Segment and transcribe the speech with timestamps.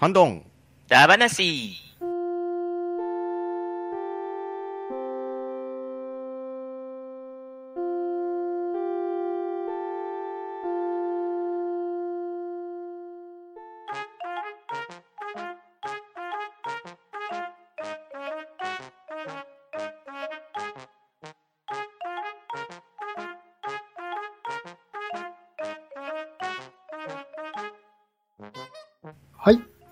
[0.00, 0.44] ハンドン。
[0.86, 1.87] ダバナシー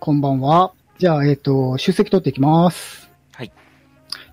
[0.06, 0.72] こんばんは。
[0.98, 3.10] じゃあ、えっ、と、出席取っていきます。
[3.32, 3.50] はい。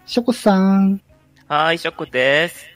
[0.06, 1.02] ショコさん、
[1.48, 2.68] はーい、ショックです。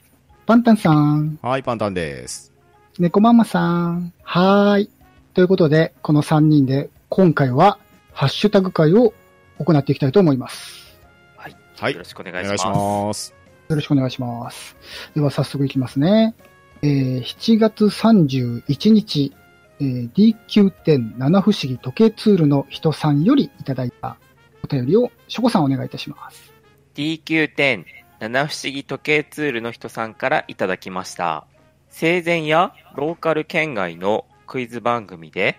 [0.46, 2.52] パンタンさん、はい、パンタンです。
[2.98, 4.90] 猫ママさん、はーい。
[5.32, 7.78] ということで、この3人で、今回は、
[8.12, 9.14] ハッシュタグ会を
[9.60, 10.98] 行っていきたいと思います。
[11.36, 12.04] はいよろ。
[12.04, 12.66] しくお願いします。
[12.66, 13.34] ます。
[13.68, 14.76] よろしくお願いします。
[15.14, 16.34] では、早速いきますね。
[16.82, 19.32] えー7月31日、
[19.80, 24.16] えー DQ10 七不思議時計ツールの人さんよりいただいた
[24.62, 26.52] お便りを、ショコさんお願いいたします。
[26.94, 27.84] DQ10
[28.20, 31.46] 七不思議時計ツールの人さんからいただきました。
[31.90, 35.56] 生前やローカル県外のクイズ番組で、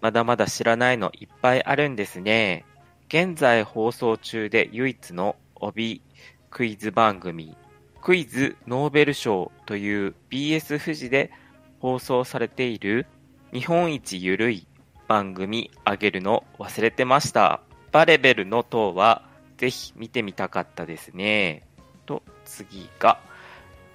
[0.00, 2.64] まだまだ知らないのいっぱいあるんですね。
[3.08, 6.02] 現在放送中で唯一の帯
[6.50, 7.56] クイズ番組、
[8.00, 11.30] クイズノーベル賞という BS 富士で
[11.80, 13.06] 放送されている
[13.52, 14.66] 日本一ゆるい
[15.06, 17.62] 番組あげるの忘れてました。
[17.92, 19.22] バレベルの塔は
[19.56, 21.66] ぜひ見てみたかったですね。
[22.04, 23.18] と、次が、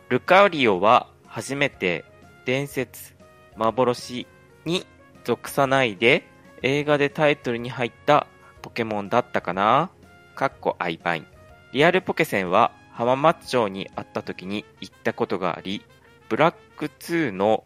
[0.09, 2.03] ルカリオは初めて
[2.45, 3.13] 伝説、
[3.55, 4.25] 幻
[4.65, 4.87] に
[5.23, 6.27] 属さないで
[6.63, 8.25] 映画でタイトルに入った
[8.63, 9.91] ポケモンだったかな
[10.35, 11.27] かっこ曖昧。
[11.73, 15.83] リアルポケセンは浜松町にあった時に行ったことがあり、
[16.27, 17.63] ブラック2の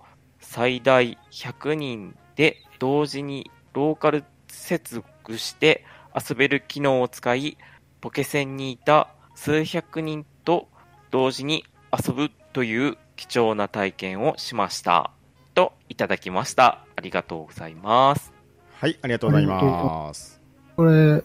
[0.50, 5.84] 最大100人で同時にローカル接続して
[6.16, 7.58] 遊べる機能を使い、
[8.00, 10.70] ポケセンにいた数百人と
[11.12, 15.12] 同時に遊ぶという貴重な体験をしました。
[15.54, 16.86] といただきました。
[16.96, 18.32] ありがとうございます。
[18.80, 20.40] はい、ありがとうございます。
[20.78, 21.24] これ、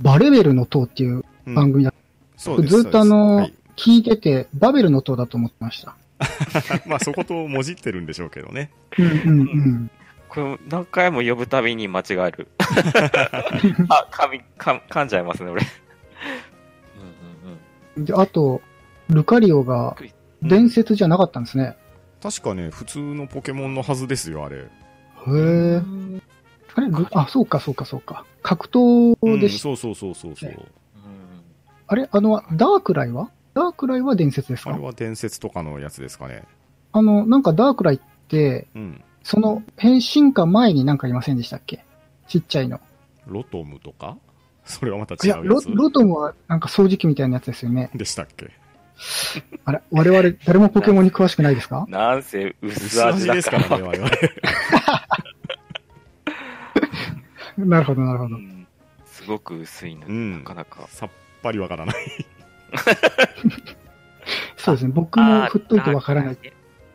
[0.00, 1.94] バレベルの塔っていううん番組だ、
[2.36, 2.82] そうです。
[2.82, 5.96] ずっとあの、はい聞いてて、バベルの塔だと思ってました。
[6.86, 8.70] まあ、そこともじってるんでしょうけどね。
[8.98, 9.90] うんうんうん。
[10.28, 12.48] これ何回も呼ぶたびに間違える。
[13.88, 15.62] あ、噛み、噛噛んじゃいますね、俺。
[16.96, 17.58] うんうん
[17.98, 18.04] うん。
[18.04, 18.60] で、あと、
[19.08, 19.96] ルカリオが
[20.42, 21.76] 伝説じゃなかったんですね。
[22.22, 24.56] 確かね、普通のポケモンのはずですよ、あれ。
[24.56, 25.82] へえ。
[26.76, 28.24] あれルあ、そうかそうかそうか。
[28.42, 30.50] 格闘うんでし、そうそうそうそうそう。
[30.50, 30.56] ね
[31.86, 33.30] あれあの、ダークライは？
[33.54, 34.70] ダークライは伝説ですか？
[34.70, 36.42] あれは伝説とかのやつですかね。
[36.92, 39.02] あの、なんかダークライって、うん。
[39.22, 41.84] その変進化前になんかいませんでしたっけ？
[42.28, 42.78] ちっちゃいの。
[43.26, 44.18] ロトムとか？
[44.66, 45.68] それはまたいや、違うやつ？
[45.70, 47.90] ロロトムはなんか掃除機みたいなやつですよね。
[47.94, 48.50] でしたっけ？
[49.64, 51.86] あれ我々、誰もポケモンに詳しくないですか？
[51.90, 53.26] なんせ薄薄味。
[53.30, 54.10] ですかららね、我々。
[57.58, 58.36] なるほど、なるほど。
[58.36, 58.66] うん
[59.06, 60.86] すごく薄いので、うんなかなか。
[60.88, 61.10] さっ
[61.42, 61.96] ぱりわからない。
[64.56, 64.92] そうですね。
[64.94, 66.38] 僕も振っといてわからない。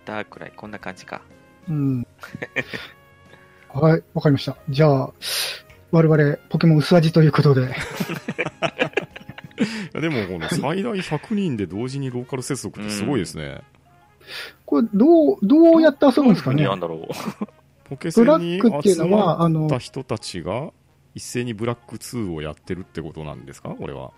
[0.05, 1.21] ダークライ、こんな感じか。
[1.69, 2.07] うん。
[3.69, 4.57] はい、わかりました。
[4.69, 5.11] じゃあ、
[5.91, 7.61] 我々、ポケモン薄味ということで。
[9.61, 13.61] いやでも、この最大100人で同時にローカル接続ってすごいですね。
[14.65, 16.63] これ、どう、どうやって遊ぶんですかね？
[16.63, 17.09] どういうふうにやん
[17.39, 17.47] だろ
[17.89, 20.71] ポケセブランにックっていう集のは、まあの、うった人たちが
[21.15, 23.69] 一斉にブラック2をやってるってことなんですか？
[23.69, 24.11] これは。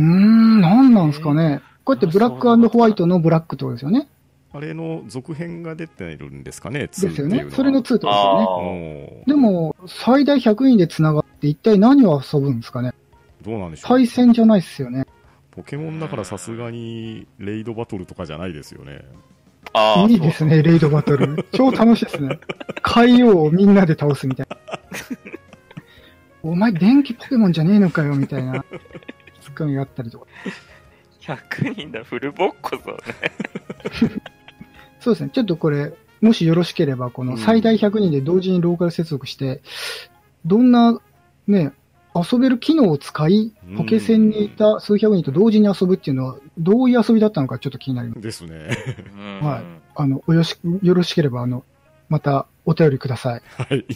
[0.00, 1.62] ーん、なんなんですかね。
[1.84, 4.08] こうやってブラックホワイトのブラックってことですよね。
[4.52, 7.26] あれの続編が出てるんですかね ?2 ですよ。
[7.28, 8.10] ねそれの2ってことう。
[8.10, 9.22] ですよね。
[9.26, 12.92] でも、最大100人で繋がって一体何を遊ぶんですかね
[13.42, 15.06] どうなんでしょう対戦じゃないですよね。
[15.50, 19.04] ポケモンだからさすがにレイドバトルとかじゃないですよね。
[19.72, 20.10] あー。
[20.10, 21.46] いいですね、レイドバトル。
[21.52, 22.38] 超楽しいですね。
[22.82, 24.56] 海王をみんなで倒すみたいな。
[26.42, 28.64] お前電気ポケモンじゃねえのかよ、みたいな。
[29.56, 30.26] ツッコミがあったりとか。
[31.20, 33.32] そう100人だ、フルボッコぞね。
[35.00, 35.30] そうですね。
[35.32, 39.62] ちょっとこれ、もしよろしければ、この最大100人で同時にローカル接続して、
[40.44, 41.00] どんな、
[41.48, 41.72] ね、
[42.14, 48.20] 遊べる機能を使いうん、ポケセンにいた数百人と同時に遊ぶっていうのは、どういう遊びだったのかちょっと気になります。
[48.20, 48.68] ですね。
[49.14, 49.64] うんはい
[49.98, 51.64] あの、およし、よろしければ、あの、
[52.08, 53.42] またお便りください。
[53.56, 53.86] はい。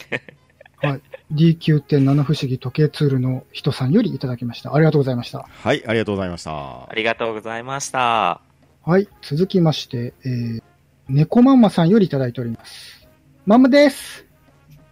[0.83, 1.01] はい。
[1.33, 4.75] D9.7 不思議時計ツールの人さんよりいただきました。
[4.75, 5.47] ありがとうございました。
[5.49, 6.95] はい、ありがとうございましたあ。
[6.95, 8.41] りがとうございました。
[8.83, 9.09] はい。
[9.23, 10.63] 続きまして、えー、
[11.09, 13.09] 猫マンマさんよりいただいております。
[13.47, 14.27] マンマです。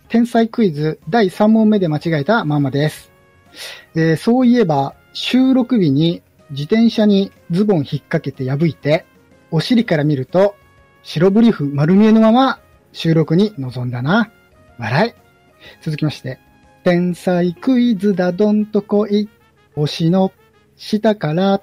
[0.09, 3.11] 天才クイズ第3問目で間違えたままです。
[3.95, 9.05] えーそういえば、収録日に自転車にズボン引っ掛けて破いて、
[9.51, 10.55] お尻から見ると、
[11.03, 12.61] 白ブリーフ丸見えのまま
[12.93, 14.31] 収録に臨んだな。
[14.79, 15.28] 笑い。
[15.83, 16.39] 続きまして、
[16.85, 19.29] 天才クイズだどんとこい。
[19.75, 20.33] 星の
[20.77, 21.61] 下から、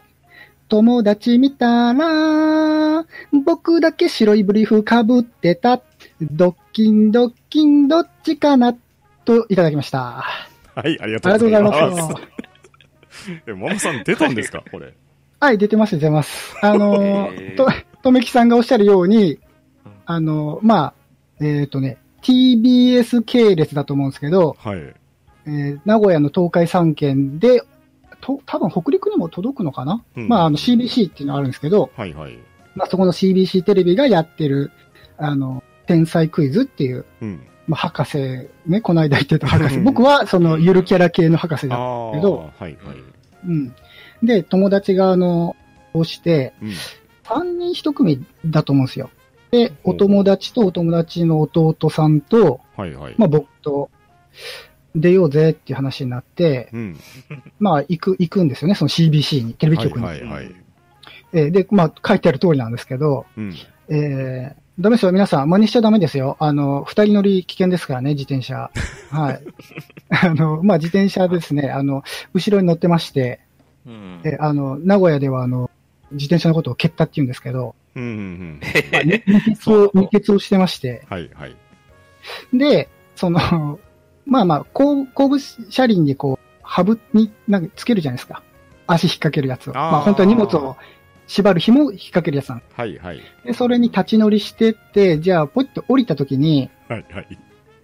[0.68, 3.06] 友達見たら、
[3.44, 5.82] 僕だけ白いブリーフ被ってた。
[6.22, 8.76] ドッキンドッキンどっちかな
[9.26, 10.24] といただきました。
[10.76, 11.70] はい、ありがありがとうございま。
[11.70, 13.42] ますす。
[13.48, 14.64] え、ママさん出たんですか？
[14.72, 14.94] これ。
[15.40, 16.56] はい、出てます、出てます。
[16.62, 17.68] あの と、
[18.02, 19.40] とめきさんがおっしゃるように、
[20.06, 20.94] あのー、まあ、
[21.42, 24.80] えっ、とね、TBS 系列だと思うんですけど、はい。
[24.80, 27.62] えー名古屋の東海3県で、
[28.20, 32.40] と、多分北陸にも届くのかな、うんまあ、あの CBC っていうのがあるんですけど、はいはい。
[32.74, 34.72] まあ、そこの CBC テレビがやってる、
[35.18, 37.44] あの、天才クイズっていう、うん。
[37.68, 38.18] まあ、博士、
[38.66, 39.78] ね、この間言ってた博士。
[39.78, 41.76] うん僕は、その、ゆるキャラ系の博士だ。
[41.76, 42.76] ああ、けどはいはい。
[43.48, 43.76] うん。
[44.24, 45.56] で、友達が、あの、
[45.94, 46.70] こうして、うん。
[47.26, 49.10] 3人1組だと思うんですよ。
[49.56, 53.16] で、お友達とお友達の弟さんと、はいはい。
[53.18, 53.90] まあ、僕と、
[54.96, 56.98] 出ようぜっていう話になって、うん。
[57.60, 60.06] まあ、行く、行くんですよね、その CBC に、テレビ局に。
[60.06, 60.56] はいはいはい。
[61.34, 63.54] えーで、まあ、書いてある通りなんですけど、うん。
[63.90, 66.36] えー、ダメですよ、皆さん、真似しちゃダメですよ。
[66.40, 68.72] あの、二人乗り危険ですからね、自転車。
[69.10, 69.42] はい。
[70.10, 72.04] あの、まあ、自転車ですね、あの、
[72.34, 73.40] 後ろに乗ってまして、
[73.86, 74.22] うん。
[74.24, 75.70] え、あの、名古屋では、あの、
[76.16, 78.60] 自転車のことを蹴ったって言うんですけど、うんうんうん。
[78.92, 81.56] まあ、 二二血を、二血をしてまして、はいはい。
[82.54, 83.80] で、その、
[84.26, 88.42] まあまあ、後後部車輪にこう、ハブになんかつけるじゃないですか。
[88.88, 89.74] 足引っ掛けるやつを。
[89.76, 90.76] あーまあ本当は荷物を
[91.28, 93.20] 縛る紐を引っ掛けるやつなんではいはい。
[93.46, 97.40] で、それに立ち乗りしてって、じゃあ、ポイッと降りた時に、はいはい。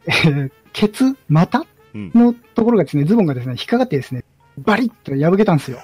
[0.08, 2.12] え ーケツ、股うん。
[2.16, 4.24] のところがですね、ズボンがですね、引っかかってですね、
[4.58, 5.80] バリッと破けたんですよ。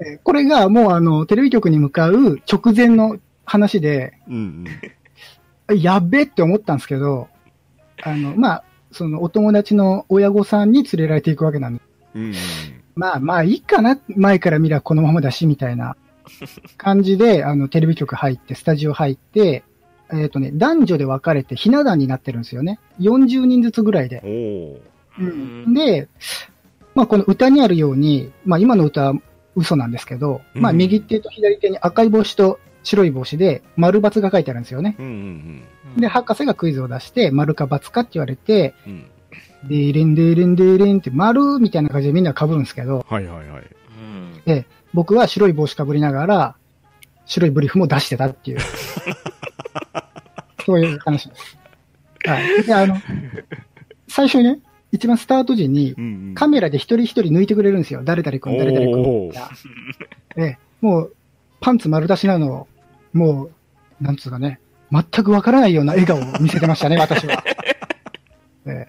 [0.00, 4.64] えーこれがもうあの、テレビ局に向かう直前の話で、うん
[5.68, 5.80] うん。
[5.80, 7.28] やっべって思ったんですけど、
[8.02, 11.82] あの、まあ、そのお友達の親御さんに連れられていくわけなんで、
[12.14, 12.34] うんうん。
[12.94, 15.96] まあまあいいかな、前から見りゃこのままだし、みたいな
[16.76, 19.64] 感じで、あの、テレビ局入って、スタジオ入って、
[20.12, 22.80] えっ、とね、男女で分かれてひな壇になってるんですよね。
[22.98, 24.20] 40人ずつぐらいで。
[25.18, 26.08] うん、で、
[26.94, 29.14] まあこの歌にあるように、まあ今の歌は
[29.56, 34.96] 嘘なんですけど、うんまあ右手と左手に赤い帽子と白い帽子で丸×が書いてあるんですよね。
[34.98, 35.62] うんうん
[35.96, 38.92] で、博士がクイズを出して、丸か×かって言われて、うん。
[38.92, 39.68] うん。
[39.68, 43.62] でーれんでーれんでーれんって丸みたいな感じでみんな被るんですけど、はいはいはい。
[44.46, 44.66] うん。
[44.94, 46.56] 僕は白い帽子かぶりながら、
[47.26, 48.58] 白いブリーフも出してたっていう。
[50.64, 51.58] そういう話です。
[52.24, 52.62] はい。
[52.64, 52.96] で、あの、
[54.08, 54.60] 最初にね、
[54.92, 55.94] 一番スタート時に。
[56.34, 58.02] カメラで一人一人抜いてくれるんですよ。
[58.04, 59.32] 誰々君、誰々君。
[60.36, 61.14] ええ、もう、
[61.60, 62.68] パンツ丸出しなのを、
[63.12, 63.50] も
[64.00, 64.60] う、なんつうかね、
[64.90, 67.44] 全くわからないような笑顔を見せてましたね、 私は。
[68.66, 68.88] え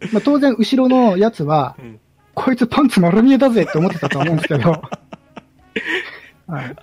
[0.00, 2.00] えまあ、当然、後ろのやつは、うん
[2.34, 4.70] こいつパンツ丸見えだぜって思ってたと思うんですけど、
[6.48, 6.76] はい、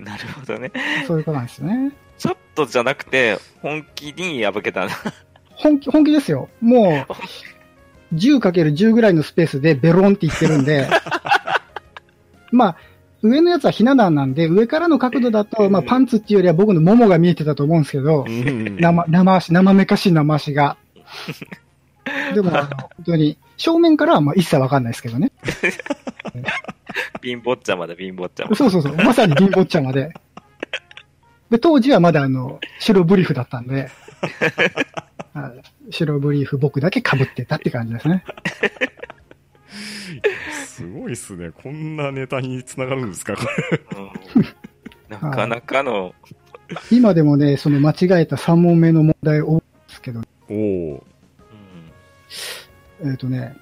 [0.00, 0.70] なるほどね。
[1.06, 1.92] そういうことなんですよね。
[2.18, 4.90] ちょっとじゃなくて、本気に破けたな。
[5.50, 6.48] 本気、本気ですよ。
[6.60, 7.12] もう、
[8.14, 10.88] 10×10 ぐらいのスペースでベロンっていってるんで、
[12.52, 12.76] まあ、
[13.22, 18.24] 上のやつはひな壇なんで、上からの角度だと、まあ、パンツっていうよりは僕のももが見えてたと思うんですけど。
[18.78, 20.76] 生、生足、生めかしい生足が。
[22.34, 22.68] でも、 本
[23.04, 25.32] 当に、正面からはまあ一切わかんないですけどね。
[27.22, 28.54] 貧乏っちゃまだ貧乏っちゃま。
[28.54, 30.12] そうそうそう、まさに貧乏ちゃまで。
[31.50, 33.90] で、当時はまだあの、白ブリーフだったんで、
[35.40, 35.48] は
[35.88, 38.24] い白ブリーフ僕だけ被ってたって感じですね。
[40.66, 41.50] すごいっすね。
[41.50, 43.36] こんなネタに繋がるんですか？
[43.36, 43.80] これ。
[44.36, 44.46] うん
[45.08, 46.14] なかなかの、
[46.90, 50.54] 今でもね、その間違えた3問目の問題を覚えてますけど、お
[50.94, 51.04] お。
[53.02, 53.54] うんえっ、とね、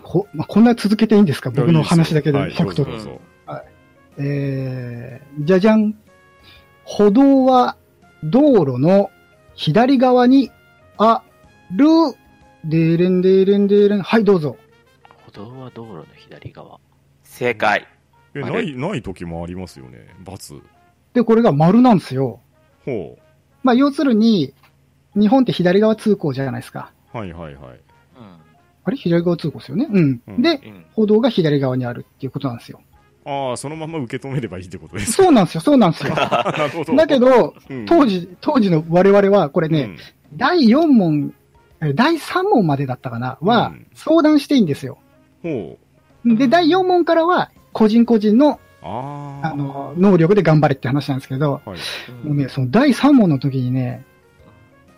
[0.00, 1.50] ほ、まあ、こんな続けていいんですか？
[1.50, 2.98] 僕の話だけではい、100とどうぞ。
[2.98, 3.20] どうぞ。
[4.18, 5.94] えー、じゃじゃん。
[6.84, 7.76] 歩道は
[8.24, 9.10] 道路の
[9.54, 10.50] 左側に
[10.98, 11.22] あ
[11.70, 11.86] る。
[12.64, 14.02] でーれんでーれんでーれん。
[14.02, 14.56] はい、どうぞ。
[15.26, 16.80] 歩道は道路の左側。
[17.22, 17.86] 正解。
[18.34, 20.08] え、あれない、ない時もありますよね。
[20.24, 20.62] ×。
[21.14, 22.40] で、これが丸なんですよ。
[22.84, 23.18] ほ
[23.62, 24.54] まあ、要するに、
[25.14, 26.92] 日本って左側通行じゃないですか。
[27.14, 27.18] う。
[27.18, 27.74] はいはいはい。
[27.74, 27.78] う
[28.84, 28.96] あれ？
[28.96, 29.88] 左側通行ですよね？
[29.90, 30.22] うん。
[30.26, 30.64] うんで、ん。
[30.64, 30.86] うん。
[30.92, 32.80] 歩道が左側にあるっていうことなんですよ。
[33.24, 35.12] ああ、そのまま受け止めればいいってことです。
[35.12, 36.14] そうなんですよ、そうなんですよ。
[36.14, 36.94] なるほど。
[36.94, 39.98] だけど、うん、当時、当時の我々は、これね、うん
[40.34, 41.34] 第4問
[41.80, 44.98] え第3問までだったかなはうん、相談していいんですよ。
[45.42, 45.78] ほ
[46.24, 48.58] で、第4問からは、個人個人の、う。
[48.82, 49.52] ああ。
[49.52, 52.26] あの、能力で頑張れって話なんですけど、はい。
[52.26, 54.04] もうね、その第3問の時にね、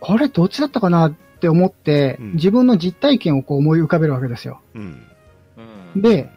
[0.00, 4.60] これどっちだったかなって思って、うん自分の実体験をこう思い浮かべるわけですよ。
[4.74, 5.02] うん。
[5.94, 6.30] うんで、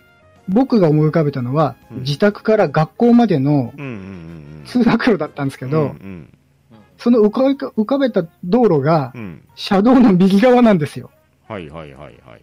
[0.49, 5.71] 僕が思い浮かべたのは、うん自宅から学校までのうんうんうん通学路だったんですけうん。
[5.71, 6.37] ど、うん
[7.01, 9.21] その浮かべ浮かべた道路がう、ん。
[9.21, 9.41] うん。
[9.55, 11.09] 車道の右側なんですよ。
[11.47, 12.41] はいはいはいはい。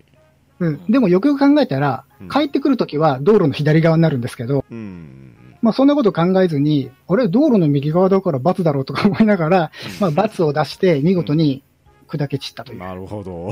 [0.60, 0.80] うん。
[0.90, 5.56] でもよくよく考えたら、うん帰ってくるときは道路の左側になるんですけど、うん。
[5.62, 11.62] まあそんなこと考えずに、あれ、道路の右側だから罰だろうとか思いながら、まあ罰を出して見事に
[12.08, 12.78] 砕け散ったという。
[12.80, 13.50] なるほど。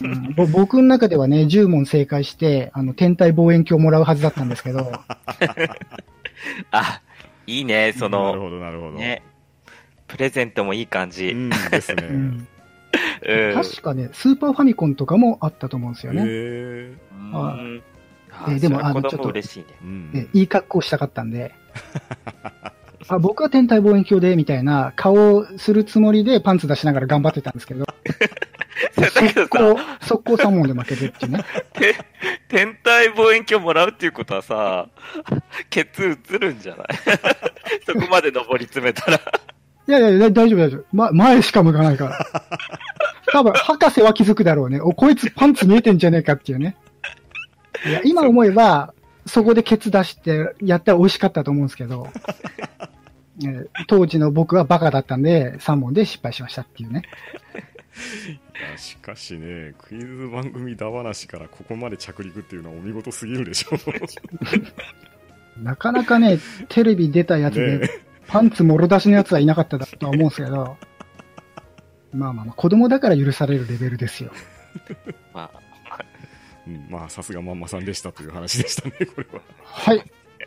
[0.00, 4.90] うんぼ僕の中ではね、10問正解して、あの、天体望遠鏡をもらうはずだったんですけど、
[6.72, 7.00] あ、
[7.46, 8.98] いいね、そなるの、ほどなるほど。
[8.98, 9.22] ね、
[10.08, 11.28] プレゼントもいい感じ。
[11.28, 12.08] うんですね。
[13.54, 16.22] 確かね、スーパーファミコンとかもあったと思うんですよね。
[16.22, 16.92] へえ。
[17.12, 17.56] うんあ
[18.48, 19.64] えーでもあのちょっと供嬉しいね。
[19.82, 21.52] うんでいい格好したかったんで、
[23.08, 27.84] あ僕は天体望遠鏡で、みたいな顔をするつもりでパンツ出しながら頑張ってたんですけど、
[28.96, 31.44] だけど速攻さ、、速攻3問で負けるっていうね。
[31.74, 31.94] て
[32.48, 34.88] 天体望遠鏡もらうっていうことはさ、
[35.70, 36.86] ケツ映るんじゃない？
[37.86, 39.20] そこまで上り詰めたら。
[39.88, 40.84] いやいや、だ大丈夫大丈夫。
[40.92, 42.26] ま、前しか向かないから。
[43.32, 44.80] 多分、博士は気づくだろうね。
[44.80, 46.76] お、こいつパンツ見えてんじゃねえかっていうね。
[47.86, 48.92] いや、今思えば、
[49.26, 52.08] そこでケツ出してやったら美味しかったと思うんですけど、
[53.44, 57.02] えー当時の僕はバカだったんで、3問で失敗しましたっていうね。
[58.28, 63.76] いやしかしね、クイズ番組だ話からここまで着陸っていうのはお見事すぎるでしょ。
[65.62, 67.90] なかなかね、テレビ出たやつねで、
[68.28, 70.76] パンツもろ出しのやつはいなかっただとは思うんですけど、
[72.12, 74.30] まあまあまあ、子供だから許されるレベルですよ。
[75.34, 75.60] まあ、
[76.66, 79.40] うん、まあ、さすがまんまさんでしたという話でしたね、これは。
[79.64, 80.02] はい。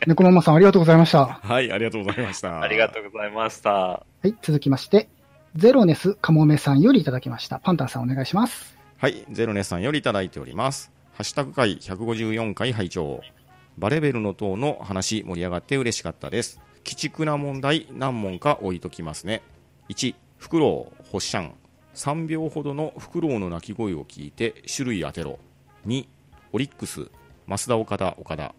[0.06, 1.26] 猫ママさんありがとうございました。
[1.26, 2.60] はい、ありがとうございました。
[2.62, 3.70] ありがとうございました。
[3.70, 5.08] はい、続きまして、
[5.56, 7.58] ゼロネスカモメさんよりいただきました。
[7.58, 8.76] パンタンさんお願いします。
[8.96, 10.92] はい、ゼロネスさんよりいただいております。
[11.14, 13.20] ハッシュタグ会154回拝聴
[13.78, 16.60] バレベルの塔の話盛り上がって嬉しかったです。
[16.84, 19.42] 鬼畜な問題何問か置いときますね。
[19.88, 21.54] 1、フクロウ、ホッシャン。
[21.94, 25.38] 3秒ほどのフクロウの鳴き声を聞いて種類当てろ。
[25.86, 26.06] 2、
[26.52, 27.10] オリックス、
[27.46, 28.54] 増田岡田岡田。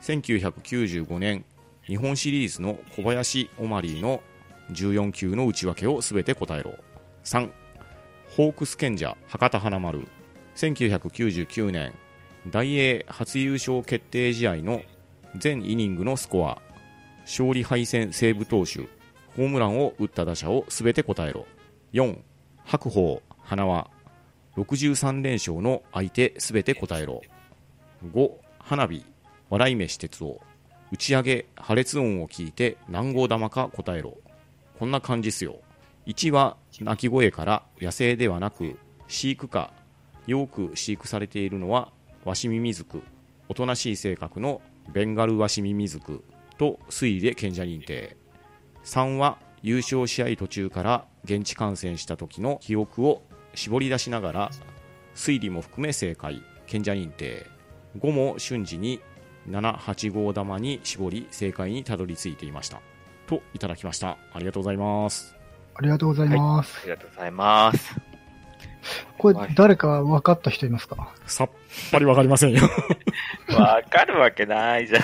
[0.00, 1.44] 1995年、
[1.82, 4.20] 日本シリーズの小林オマリーの
[4.70, 6.74] 14球の内訳をすべて答えろ。
[7.24, 7.50] 3、
[8.36, 10.06] ホークス賢者博多華丸
[10.54, 11.92] 1999年
[12.50, 14.82] 大英初優勝決定試合の
[15.36, 16.60] 全イニングのスコア
[17.28, 18.88] 勝利敗戦西武投手
[19.36, 21.46] ホームランを打った打者を全て答えろ。
[21.92, 22.18] 4
[22.64, 23.90] 白鵬花輪
[24.56, 27.20] 63連勝の相手全て答えろ。
[28.12, 29.04] 5花火。
[29.50, 30.40] 笑い飯哲夫。
[30.90, 34.16] 打ち上げ破裂音を聞いて何号玉か答えろ。
[34.78, 35.60] こんな感じっすよ。
[36.06, 39.70] 1は鳴き声から野生ではなく飼育下
[40.26, 41.92] よく飼育されているのは
[42.24, 43.02] ワシミミズク
[43.50, 46.24] おとなしい性格のベンガルワシミミズク
[46.58, 48.16] と推理で賢者認定。
[48.84, 53.22] 3は優勝試合途中から現地観戦した時の記憶を
[53.54, 54.50] 絞り出しながら
[55.14, 56.42] 推理も含め正解。
[56.66, 57.46] 賢者認定。
[57.98, 59.00] 5も瞬時に
[59.48, 62.80] 78号玉に絞り正解にたどり着いていました。
[63.26, 64.18] といただきました。
[64.32, 65.34] ありがとうございます。
[65.74, 66.80] ありがとうございます。
[66.82, 67.96] ありがとうございます。
[69.16, 71.12] これ、誰か分かった人いますか？
[71.26, 71.50] さっ
[71.90, 72.62] ぱりわかりませんよ。
[73.56, 75.02] わかるわけないじゃん。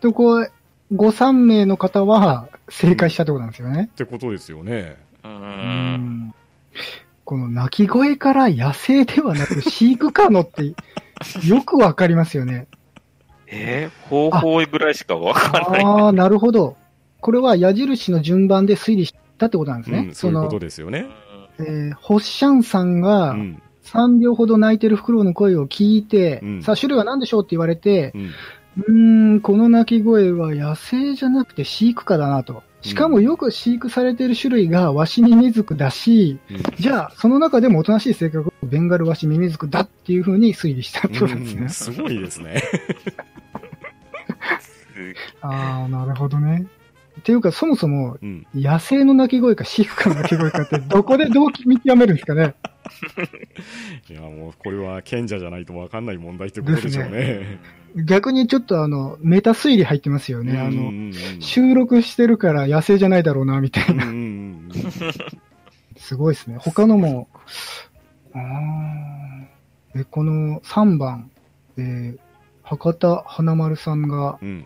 [0.00, 0.52] で、こう、
[0.92, 3.88] 5、3名の方は正解したってことなんですよね。
[3.92, 5.28] ってことですよねう。
[5.28, 6.34] うんん。
[7.24, 10.74] この鳴き声から野生ではなく飼育可能って
[11.46, 12.66] よくわかりますよね。
[13.46, 15.84] えー方法ぐらいしかわからない。
[15.84, 16.76] ああ、なるほど。
[17.20, 19.98] これは矢印の順番で推理したってことなんですね。
[19.98, 21.06] うん、そういうことの、ですよね。
[21.58, 23.62] えー、ホッシャンさんがうん。
[23.84, 28.30] 3秒ほど泣いてるフクロウの声を聞いて、うんさあ種類は何でしょうって言われてう、ん。
[28.78, 32.62] うーん、この鳴き声は野生じゃなくて飼育下だなと。
[32.80, 41.68] しかもよく飼育されている種類がワシミミズクだし、うんじゃあ、その中でもおとなしい性格をベンガルワシミミズクだっていう風に推理したってことですねうん。
[41.70, 42.60] すごいですね。
[44.60, 44.86] す
[45.42, 46.66] ああ、なるほどね。
[47.20, 48.46] っていうか、そもそも、うん。
[48.54, 52.54] 野生の鳴き声か飼育下の鳴き声かって、どこでどう見極めるんですかね。
[54.10, 57.60] いや、もう、これは賢者じゃないとわかんない問題ってことでしょうね。
[57.96, 60.58] 逆にちょっとあの、メタ推理入ってますよね。
[60.58, 64.04] あの、収録してるから野生じゃないだろうな、みたいな。
[65.96, 66.56] すごいですね。
[66.58, 67.28] 他のも、
[68.34, 68.38] あ
[70.10, 71.30] この3番、
[71.76, 72.18] えー
[72.64, 74.64] 博多華丸さんがうん。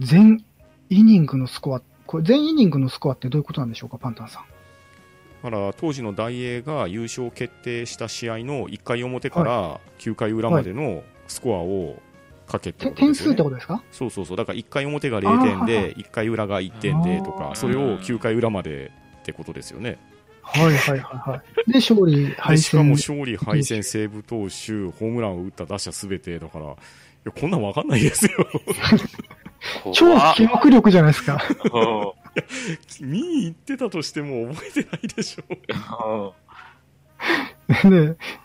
[0.00, 0.44] 全
[0.90, 4.42] イニングのスコア、これ全イニングのスコアってどういうことなんでしょうか、パンタンさん。
[5.42, 11.96] だから当時の大英が優勝決定した試合の1回表から9回裏までのスコアを
[12.46, 13.82] かけてて点数ってことですか？
[13.90, 14.36] そうそうそう。
[14.36, 19.98] だから1回表が0点で1回裏が1点でとかそれを9回裏までってことですよね。
[20.42, 21.72] はいはいはいはい。
[21.72, 23.16] で、勝利、で敗しかも戦。
[23.16, 26.68] 勝利敗戦西武投手ホームランを打った打者すべてだからい
[27.24, 28.32] やこんなんわかんないですよ。
[29.92, 31.42] 超記憶力じゃないですか。
[31.74, 32.12] うん
[33.00, 35.52] 見に行ってたとしても覚えてないでしょ。
[35.52, 36.32] ね、う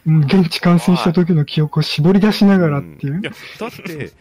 [0.09, 3.19] ん 現地観戦した時の記憶を絞り出しながらっていう。
[3.19, 3.21] ん。
[3.21, 4.11] いやだって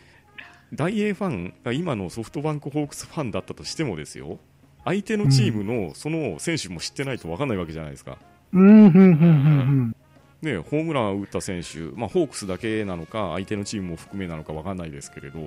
[0.72, 4.38] 大英ファンが今のソフトバンクホークスファンだったとしてもですよ。
[4.84, 8.16] 相手のチームのその選手も知ってないと分かんないわけじゃないですか、
[8.52, 9.96] うん、うん、うん、うん。
[10.42, 15.38] ね、ホームランを打った選手、まあ、ホークスだけなのか相手のチームも含めなのか分かんないですけれど。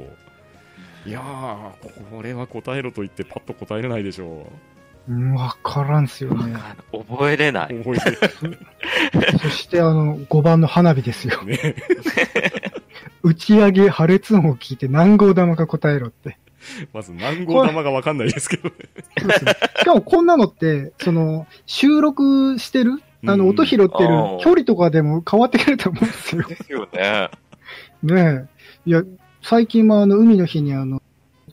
[1.06, 4.46] いやーこれは答えろと言ってパッと答えれないでしょう
[5.12, 6.56] ん、わからんすよね。
[6.92, 7.84] 覚えれなうい。
[7.84, 11.40] 覚えそしてあの、5番の花火ですよ。
[11.40, 11.76] てね
[13.22, 16.38] 打ち上げ破裂音を聞いて何号玉か答えろって。
[16.94, 18.76] まず何号玉が分かんないですけどね
[19.18, 23.90] そうですねしかもこんなのって、その、収録してるあの、うん音拾ってる
[24.42, 26.44] 距離とかでも変わってくると思うんですよ。
[26.44, 27.30] ですよね。
[28.04, 28.48] ね
[28.86, 28.90] え。
[28.90, 29.04] いや、
[29.42, 31.02] 最近もあの、海の日にあの、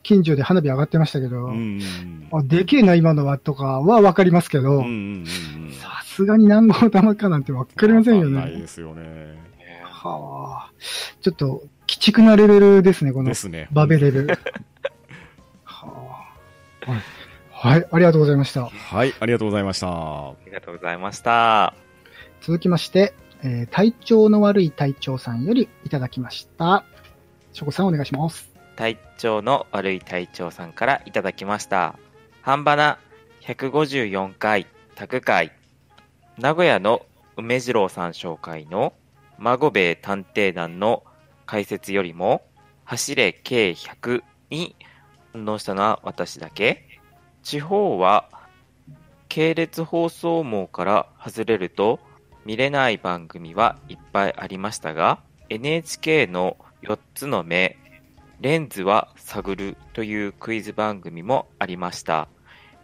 [0.02, 1.80] 近所で花火上がってましたけど、うん
[2.32, 8.40] あ、でけえな、今のは、とかはわかりますけど、うんうんうんうんさすがに何号玉かなんてわかりませんよね。
[8.40, 9.38] ないですよね
[9.82, 10.72] はあ。
[11.22, 14.26] ちょっと、鬼畜なレベルですね、こので、すねバベレル。
[15.64, 16.34] は
[16.86, 16.90] あ。
[16.90, 17.02] はい。
[17.50, 18.66] はい、ありがとうございました。
[18.68, 21.74] はいありがとうございましたありがとうございました。
[22.40, 26.84] 続きまして、えー体調の悪い隊長さんよりいただきました。
[27.52, 28.49] しょこさんお願いします。
[28.76, 31.98] 体調の悪い隊長さんからいただきました。
[32.42, 32.98] 半ばな
[33.42, 35.52] 154回宅会。
[36.38, 37.04] 名古屋の
[37.36, 38.92] 梅次郎さん紹介の
[39.38, 41.04] 孫兵衛探偵団の
[41.46, 42.42] 解説よりも
[42.84, 44.76] 走れ計100に
[45.32, 46.86] 反応したのは私だけ
[47.42, 48.28] 地方は
[49.28, 52.00] 系列放送網から外れると
[52.44, 57.78] 見れない番組はいっぱいありましたが NHK の4つの目
[58.40, 62.28] レンズは探るというクイズ番組もありました。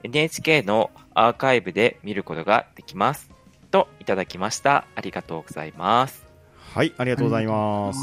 [0.03, 3.31] NHK のアーカイブで見ることができます。
[3.71, 4.87] といただきました。
[4.95, 6.27] ありがとうございます。
[6.59, 7.99] はいありがとうございます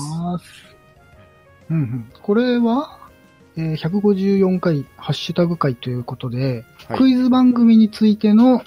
[1.69, 2.11] うんうん。
[2.23, 2.99] これは、
[3.55, 8.63] えー154回ハッシュタグ回ということで、はいクイズ番組についての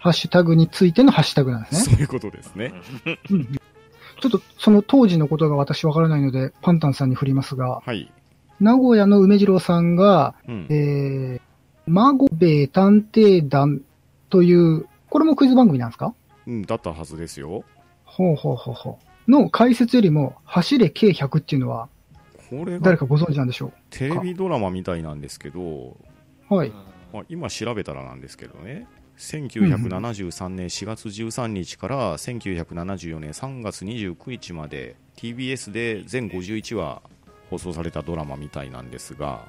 [0.00, 1.94] ハッシュタグについてのハッシュタグなんですね。
[1.94, 2.74] そういうことですね
[3.30, 3.58] うんうん
[4.20, 8.12] ちょっとその当時のことが私わからないので、パンタンさんに振りますが、はい
[8.60, 10.66] 名古屋の梅次郎さんが、うん。
[10.70, 11.40] えー、
[11.86, 13.82] 孫兵衛探偵団
[14.30, 16.14] という、これもクイズ番組なんですか？
[16.46, 17.64] うんだったはずですよ。
[18.04, 19.30] ほうほうほうほう。
[19.30, 21.88] の解説よりも、走れ計100っていうのは、
[22.50, 25.96] これが誰かご存知なんでしょテレビドラマみたいなんですけど、
[26.50, 26.70] うはい。
[27.12, 28.86] まあ、今調べたらなんですけどね。
[29.18, 37.02] 1973年4月13日から1974年3月29日まで TBS で全51話
[37.50, 39.46] 放送されたドラマみたいなんですが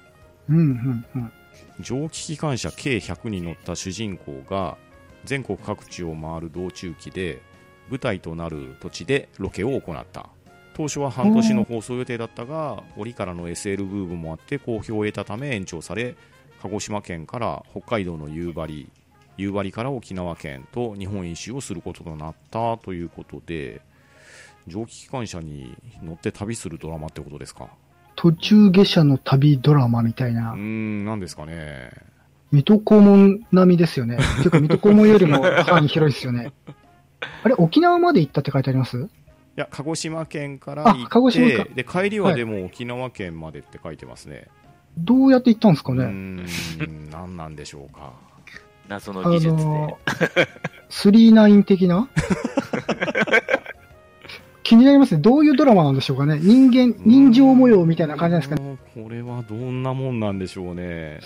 [0.50, 1.32] うん、うん、うん。
[1.80, 4.78] 蒸気機関車計100に乗った主人公が
[5.26, 7.42] 全国各地を回る道中記で
[7.90, 10.30] 舞台となる土地でロケを行った
[10.76, 16.16] 当初は半年の放送予定だったが折からの SL ブームもあって好評を得たため延長され
[16.62, 18.88] 鹿児島県から北海道の夕張
[19.38, 23.82] 夕張から沖縄県と日本一周をすることとなったということで
[24.68, 27.70] 蒸気機関車に乗って旅するドラマってことですか？
[28.22, 31.90] 途中下車の旅ドラマみたいうなー、ん何ですかね。
[32.52, 34.18] 水戸黄門並みですよね。
[34.18, 36.52] ていうか、水戸黄門よりも範囲広いですよね。
[37.44, 38.98] あれ、沖縄まで行ったって書いてあります？
[39.00, 39.08] い
[39.56, 41.66] や鹿児島県から行あ鹿児島ってか。
[41.76, 44.48] で帰りはでも沖縄県までって書いてますね、
[44.98, 48.12] どうやって行ったんですかうーねん何なんでしょうか。
[48.90, 49.64] 謎のあ技術で。
[49.64, 49.98] の、
[50.92, 52.10] 39的な？
[54.70, 55.22] 気になりますね。
[55.22, 56.38] どういうドラマなんでしょうかね。
[56.40, 58.64] 人間、人情模様みたいな感じなんですかね。
[58.74, 61.22] ねこれはどんなもんなんでしょうね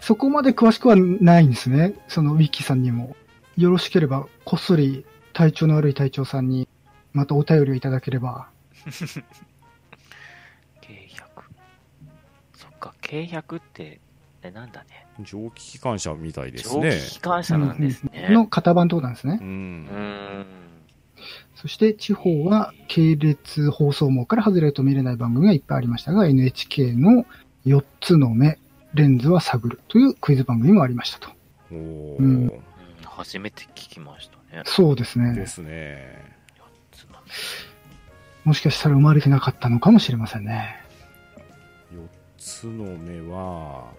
[0.00, 1.94] そこまで詳しくはないんですね。
[2.08, 3.14] そのウィッキーさんにも。
[3.56, 6.68] よろしければ、こっそり体調の悪い隊長さんに、
[7.12, 8.48] またお便りをいただければ。
[10.80, 11.20] 計100。
[12.54, 14.00] そっか、計100って、
[14.42, 15.06] え、なんだね。
[15.20, 18.28] 蒸気機関車みたいです蒸ね気機関車なんですね。
[18.32, 19.44] の型番ってことなんですねう。
[19.44, 20.57] うんーん。
[21.60, 27.26] そして地方は系列放送網から外れると見れない番組がいっぱいありましたが、NHK の
[27.66, 28.58] 4つの目、
[28.94, 31.30] レンズは探るというクイズ番組もありましたと。
[31.72, 32.52] おーうんうん
[33.02, 34.62] 初めて聞きましたね。
[34.64, 35.34] そうですね。
[35.34, 36.38] ですね。
[38.44, 40.76] もしかしたら生まれてなかったのかもしれませんね。
[41.92, 42.06] 4
[42.38, 43.90] つの目は、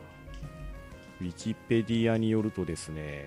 [1.19, 3.26] ウィキペディアによるとですね、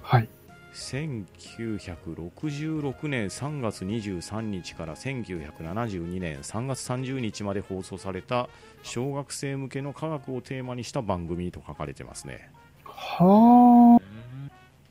[0.00, 0.28] はい。
[0.74, 8.48] 1966年3月23日から1972年3月30日まで放送された
[8.82, 12.50] 小学生向けの科学をテーマにした番組と書かれてますね。
[12.84, 14.02] はあ、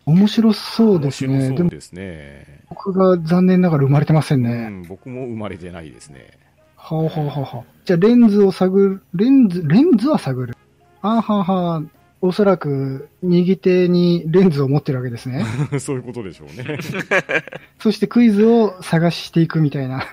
[0.06, 1.56] 面白そうですね。
[1.58, 2.62] そうですね。
[2.69, 4.69] 僕が残念ながら生まれてませんうね。
[4.69, 6.32] ん、僕も生まれてないですね。
[6.78, 10.56] はあ、はあはあはあ、じゃあレンズを探る、レンズ、レンズは探る。
[11.02, 11.82] あーはあはあ、
[12.25, 15.45] おそらく右手にレンズを持ってるわけですね。
[15.77, 16.79] そういうことでしょうね。
[17.79, 20.07] そしてクイズを探していくみたいな。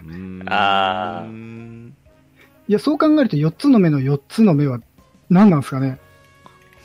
[0.46, 1.90] あーー
[2.66, 4.80] いや、そう考えると4つの目の4つの目は
[5.28, 5.98] 何なんですかね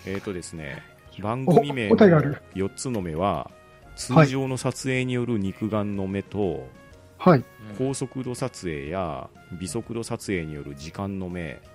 [0.06, 0.84] えーとですね、
[1.20, 3.50] 番組名お答えがあるの4つの目は、
[3.96, 6.70] 通常の撮影による肉眼の目と、
[7.18, 7.44] はい。
[7.80, 9.28] 高速度撮影や
[9.60, 11.75] 微速度撮影による時間の目、は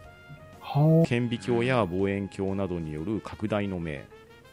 [1.06, 4.04] 顕微鏡や望遠鏡などによる拡大の目、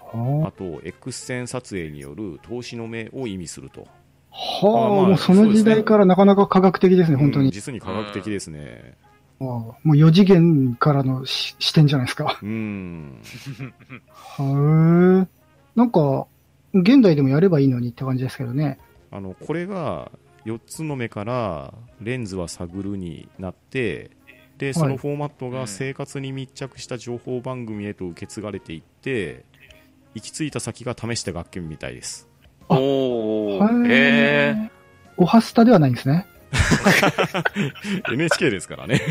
[0.01, 3.87] あ、はあと X 線撮影による透視の目を意味すると。
[4.31, 7.45] あ、はあ、まあまあもうその時代からなかなか科学的ですね、本当に。
[7.45, 8.95] うん実に科学的ですね。
[9.39, 12.39] ああもう4次元からのし視点じゃないですか。
[12.41, 13.21] うーん。
[15.19, 15.27] へえ。
[15.75, 16.25] なんか、
[16.73, 18.79] 現代でもやればいいのにって感じですけどね。
[19.11, 20.11] あの、これが
[20.45, 24.09] 4つの目からレンズは探るになって、
[24.57, 29.45] で、そのフォーマットが生活に密着した情報番組へと受け継がれていって、
[30.15, 32.27] 行き着いた先が試して学研みたいです。
[32.69, 34.69] おー、えー、
[35.17, 36.27] おはスタではないんですね。
[38.11, 39.01] NHK ですからね。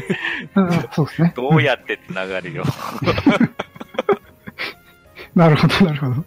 [0.54, 1.32] うんそうですね。
[1.36, 2.64] どうやってつながるよ。
[5.34, 6.24] なるほど、なるほど。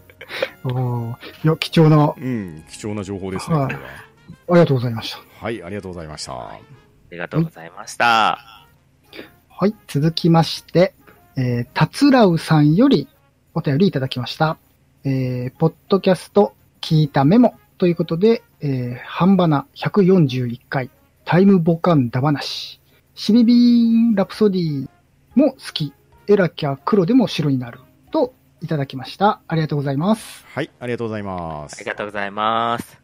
[0.63, 4.09] おーいや、貴重な、あうん、貴重な情報ですね、はいこれは。
[4.53, 5.19] りがとうございました。
[5.45, 6.33] はい、ありがとうございました。
[6.33, 6.59] あ
[7.11, 8.05] りがとうございました。
[8.05, 8.58] はい、
[9.87, 10.93] 続きまして、
[11.35, 13.07] えー、たつらうさんより
[13.53, 14.57] お便りいただきました。
[15.03, 20.89] えー、ポッドキャスト聞いたメモということで、えー、半ばな141回、
[21.25, 22.79] タイムボカンダ話、
[23.15, 24.89] シビビーンラプソディ
[25.35, 25.93] も好き、
[26.27, 27.79] エラキャ黒でも白になる
[28.11, 29.41] といただきました。
[29.47, 30.45] ありがとうございます。
[30.53, 31.79] はい、ありがとうございまあす。
[31.79, 33.01] りがとうございます。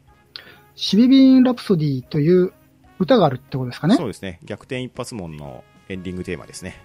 [0.75, 2.53] シビビーンラプソディという
[2.99, 6.82] 歌があるってことですかねそうですね、逆転一発門のエンディングテーマですね。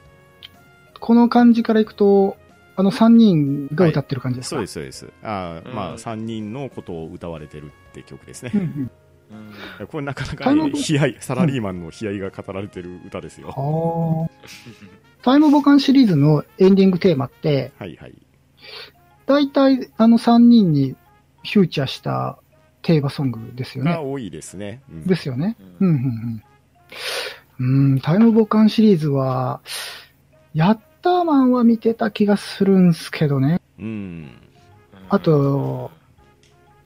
[0.98, 2.36] この感じからいくと、
[2.76, 5.12] あの3人が歌ってる感じですか、そうです、そうです。
[5.22, 8.58] あーうんまあ、3人のことを歌われてるって曲ですねう。
[8.58, 13.48] んうんうんこれなかなか、タイムね、悲哀、サラリーマンの悲哀が語られてる歌ですよ。
[13.48, 14.30] はあ。
[15.22, 18.14] タイムボカンシリーズのエンディングテーマって、はいはい。
[19.26, 20.96] 大体あの3人に
[21.44, 22.38] フューチャーした
[22.82, 23.92] テーマソングですよね。
[23.92, 24.82] が多いですね。
[24.90, 25.56] うんですよね。
[25.80, 26.42] ううんん、うん、うん。
[27.60, 29.60] うん、タイムボカンシリーズは、
[30.54, 33.60] ヤッターマンは見てた気がするんすけどね。
[33.78, 34.30] うん。
[35.10, 35.90] あと、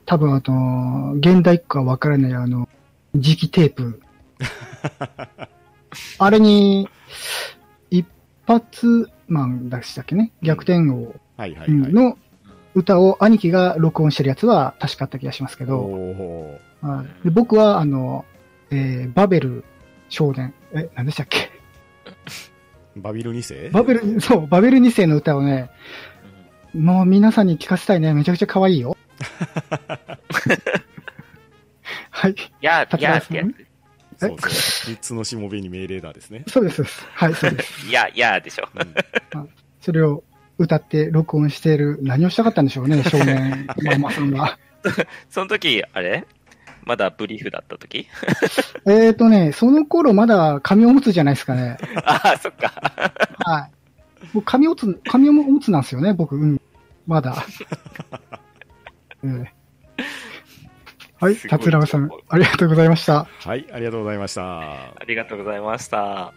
[0.05, 2.69] 多分あの、現代っ子はわからないあの、
[3.15, 4.03] 磁気テープ。
[6.19, 6.89] あれに、
[7.91, 8.05] 一
[8.45, 10.33] 発マンでしたっけね？
[10.43, 11.15] 逆転王。
[11.39, 12.19] の
[12.75, 18.25] 歌を兄貴が録音してるやつは確かあった気がしますけど、はいで僕はあの、
[18.71, 19.65] えーバベル
[20.09, 21.51] 少年、え、何でしたっけ？
[22.97, 23.71] バビル2世？
[23.71, 25.71] バベル、そう、バベル2世の歌をね、
[26.75, 28.13] もう皆さんに聞かせたいね。
[28.15, 28.97] めちゃくちゃ可愛いよ。
[32.11, 32.35] はい。
[32.61, 33.67] やー、やーってやつ。
[34.19, 34.51] そうそう。
[34.95, 36.45] 三つのしもべに命令だですね。
[36.47, 36.77] そうです。
[36.77, 37.87] そうですはい、そうです。
[37.89, 38.69] いや、やーでしょ。
[38.75, 39.49] うん
[39.81, 40.25] それを
[40.57, 44.59] 歌って録音している、何をしたかったんでしょうね、少年 ママさんは。
[45.29, 46.25] その時、あれ？
[46.85, 48.07] まだブリーフだった時？
[48.87, 51.77] えーとね、その頃まだ紙おむつじゃないですかね。
[52.05, 52.73] ああ、そっか。
[53.39, 53.71] はい。
[54.35, 56.61] もう紙おむつ、紙おむつなんですよね、僕、うん。
[57.07, 57.45] まだ。
[59.23, 59.49] う ん
[61.21, 63.25] はい、すごい達郎さん、ありがとうございました。
[63.25, 64.61] はい、ありがとうございました。
[64.61, 66.33] ありがとうございました。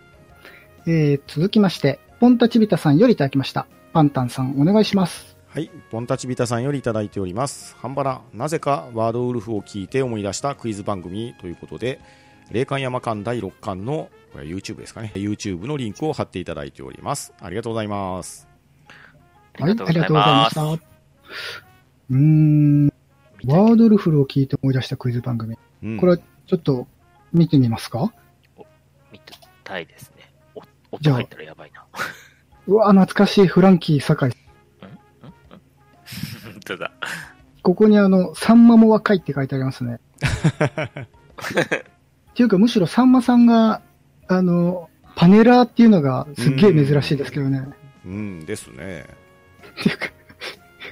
[0.86, 3.67] えー、続きまして、ポンタチビタさんよりいただきました。
[3.91, 5.37] パンタンさん、お願いします。
[5.58, 7.76] はい、ポンタチビタさんよりいただいております。
[7.78, 12.00] ハンバラ、なぜかワードウルフを聞いて思い出したクイズ番組ということで、
[12.52, 15.12] 霊感山間第6巻の、これ YouTube ですかね。
[15.15, 17.34] YouTube のリンクを貼っていただいております。
[17.41, 18.48] ありがとうございます。
[18.88, 20.63] はい、ありがとうございまました。
[20.63, 25.58] うーん、ワードルフルを聞いて思い出したクイズ番組。
[25.82, 26.88] うん、これはちょっと
[27.34, 28.13] 見てみますか？
[29.12, 29.20] 見
[29.63, 30.32] たいですね。
[30.91, 31.84] おじゃあ音入ったらやばいな。
[32.67, 34.30] うわ、懐かしいフランキー堺。
[34.30, 34.46] 本
[36.67, 36.91] 当だ。
[37.63, 39.99] ここにあの、サンマも若いって書いてありますね。
[42.32, 43.82] っていうか、むしろさんまさんが、
[44.27, 47.67] あの、パネラーっていうのがすっげえ珍しいですけどね。
[48.06, 49.06] うんですね。
[49.80, 50.10] っていうか、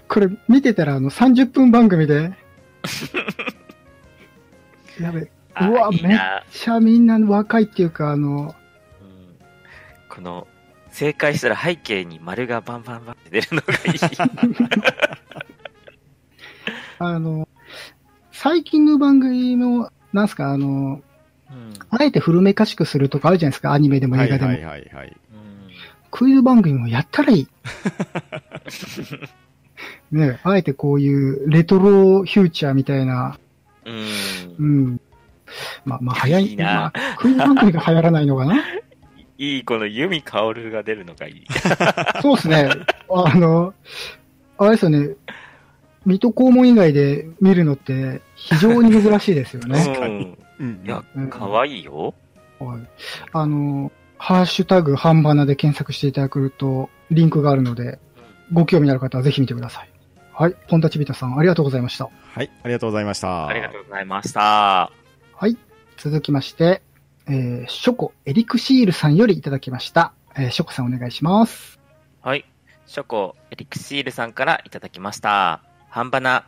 [0.07, 2.33] これ見てたらあの30分番組で、
[4.99, 8.55] やべ、あうわ、めっいいな、ちゃみんな若いっていうか、あの、
[9.01, 9.35] うん
[10.09, 10.47] この、
[10.89, 13.99] 正解したら背景に丸がバンバンバンって出るのがいい。
[16.99, 17.47] あの、
[18.31, 21.01] 最近の番組も、なんすか、あの、う
[21.53, 24.51] んあえて古めかしくするとかあるじゃないですか、アニメでも映画でも。
[24.51, 25.07] はいはいはいはい。
[25.07, 25.15] うん
[26.11, 27.47] クイズ番組もやったらいい。
[30.11, 33.37] ねあえてこういうレトロフューチャーみたいな、
[33.85, 34.05] うん
[34.57, 35.01] うん。
[35.83, 36.47] まあ、まあ、早い。
[36.47, 38.55] いいなまあ、クイズ番組が流行らないのかな？
[39.37, 41.45] いい、この由美薫が出るのがいい。
[42.21, 42.69] そうですね。
[43.09, 43.73] あの、
[44.57, 45.15] あれですよね。
[46.05, 50.37] 水戸黄門以外で見るのって非常に珍しいですよね。
[50.59, 50.67] うん。
[50.67, 52.13] うんいや、うん可愛いよ。
[52.59, 52.79] はい
[53.33, 57.99] あの、ハッシュタグハンバナで検索していただくとリンクがあるので、
[58.53, 59.89] ご興味のある方はぜひ見てください。
[60.33, 60.55] はい。
[60.67, 62.05] ポンタチビタさん、ありがとうございました。
[62.05, 63.47] はい、ありがとうございました。
[63.47, 64.91] ありがとうございました。
[65.33, 65.57] はい。
[65.97, 66.81] 続きまして、
[67.27, 70.13] えー、ショコエリクシールさんよりいただきました。
[70.35, 71.79] えー、ショコさんお願いします。
[72.21, 72.45] はい。
[72.85, 75.61] ショコエリクシールさんからいただきました。
[75.95, 76.43] 半ばな。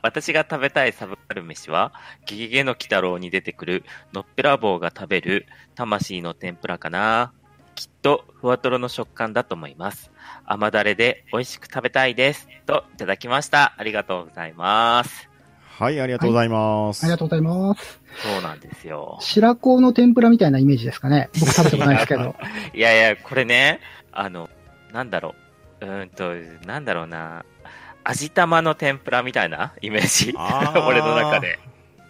[0.00, 1.92] 私が食べたいサブカル飯は、
[2.24, 7.34] ゲゲゲの鬼太郎に出てくる、のっぺらぼうが食べる、魂の天ぷらかな。
[7.74, 10.10] きっと、ふわとろの食感だと思います。
[10.46, 12.48] 甘だれで美味しく食べたいです。
[12.64, 13.74] と、いただきました。
[13.76, 15.28] ありがとうございます。
[15.78, 17.04] はい、ありがとうございます。
[17.04, 18.00] ありがとうございます。
[18.22, 19.18] そうなんですよ。
[19.20, 21.28] 白子の天ぷらみたいなイメージですかね。
[21.38, 22.34] 僕食べたことないですけど。
[22.72, 23.80] いやいや、これね、
[24.10, 24.48] あの、
[24.94, 25.34] なんだろ
[25.82, 25.84] う。
[25.84, 26.32] うーんと、
[26.66, 27.44] なんだろうな。
[28.08, 30.32] 味玉の天ぷらみたいなイメージ？
[30.86, 31.58] 俺の中で。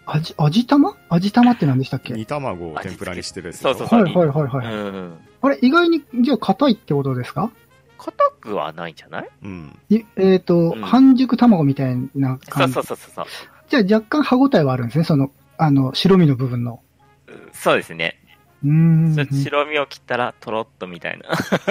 [0.05, 0.95] 味、味玉？
[1.09, 2.13] 味玉って何でしたっけ？
[2.13, 4.73] 煮卵を天ぷらにしてるやつそうそうそうはいはいはいはい。
[4.73, 5.17] うん。
[5.41, 7.51] あれ、意外に、じゃあ硬いってことですか？
[7.97, 9.29] 硬くはないんじゃない？
[9.43, 9.79] うん。
[9.89, 12.73] いえっ、と、うん半熟卵みたいなそう感じ。
[12.73, 13.25] そうそうそう。
[13.69, 15.03] じゃあ若干歯応えはあるんですね。
[15.03, 16.79] その、あの、白身の部分の。
[17.27, 18.19] うんそうですね。
[18.63, 19.15] うーん。
[19.15, 21.25] そ白身を切ったらとろっとみたいな。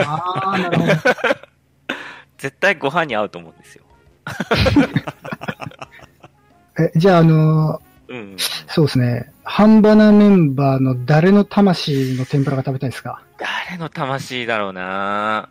[0.05, 0.93] ああ、なるほど。
[2.39, 3.85] 絶対ご飯に合うと思うんですよ。
[6.79, 8.35] え、じゃあ、あのうん。
[8.35, 9.33] ーそうですね。
[9.45, 13.23] 半ばなメンバーの誰の魂の天ぷらが食べたいですか？
[13.39, 15.49] 誰の魂だろうな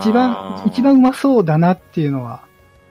[0.00, 2.40] 一番、一番うまそうだなっていうのは？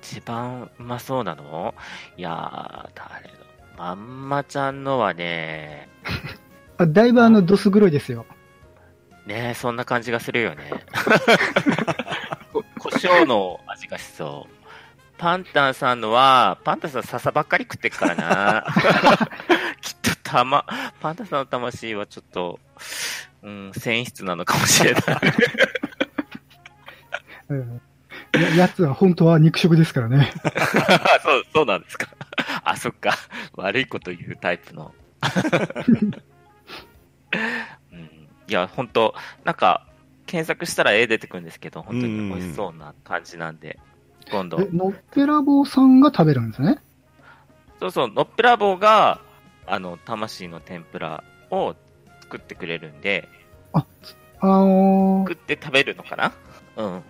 [0.02, 1.74] 一番うまそうなの？
[2.18, 3.34] いやー、誰の
[3.78, 5.88] まんまちゃんのはね、
[6.78, 8.26] あだいぶあの、どす黒いですよ。
[9.26, 10.70] ねえ、そんな感じがするよね。
[13.08, 14.54] 椒の味がしそう。
[15.18, 18.66] パンタンさんのは、パンタンさん笹ばっかり食ってっからな。
[19.82, 20.66] きっとたま、
[21.00, 22.60] パンタンさんの魂はちょっと、
[23.42, 25.04] うん、繊維質なのかもしれない。
[27.50, 27.82] う ん
[28.34, 30.32] ややつは本当は肉食ですからね。
[31.24, 32.08] そう、そうなんですか。
[32.64, 33.16] あ、そっか。
[33.54, 34.94] 悪いこと言うタイプの。
[37.92, 39.14] うん、いや、本当
[39.44, 39.86] なんか、
[40.34, 43.80] 検索したら絵出てくるんですけど、本当に美味しそうな感じなんで、
[44.32, 44.68] 今度え、。
[44.76, 46.80] のっぺらぼうさんが食べるんですね？
[47.80, 49.22] そうそう、のっぺらぼうが、
[49.68, 51.76] あの、魂の天ぷらを
[52.22, 53.30] 作ってくれるんで、
[53.74, 53.86] あ
[54.42, 56.34] のー作って食べるのかな？
[56.78, 57.02] うん。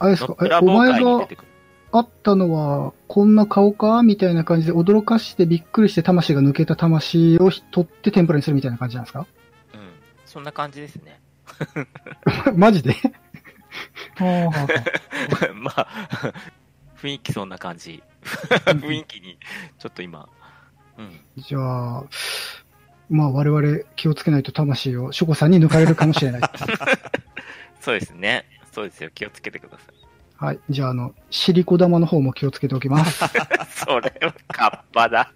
[0.00, 0.28] あれですか？
[0.30, 1.48] のっぺらえ、お前ぼう会に出がてくる。
[1.92, 4.02] あったのは、こんな顔か？
[4.02, 9.24] みたいな感じで驚かしてびっくりして魂が抜けた魂を取って天ぷらにするみたいな感じなんですか？
[9.72, 9.80] うん。
[10.26, 11.20] そんな感じですね。
[12.54, 12.94] マジで？
[15.54, 15.88] まあ、
[16.96, 18.02] 雰囲気そんな感じ。
[18.22, 19.38] 雰囲気に、
[19.78, 20.28] ちょっと今、
[20.98, 21.20] うん。
[21.36, 21.58] じゃ
[21.98, 22.04] あ、
[23.08, 26.40] まあ我々気をつけないと魂をショコさんに抜かれるかもしれない。
[27.80, 28.46] そうですね。
[28.70, 29.10] そうですよ。
[29.10, 30.02] 気をつけてください。
[30.44, 30.60] はい。
[30.70, 33.24] じゃあ、あの、シリコ玉の方も気をつけておきます。
[33.74, 35.32] それはカッパだ。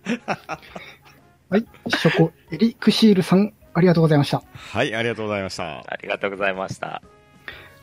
[1.49, 1.67] はい。
[1.89, 4.43] ショコエリクシールさん、ありがとうございました。
[4.55, 5.81] はい、ありがとうございました。
[5.81, 7.03] ありがとうございました。